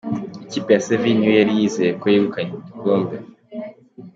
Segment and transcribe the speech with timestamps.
[0.43, 3.15] ikipe ya seville niyo yari yizeye ko yegukanye igikombe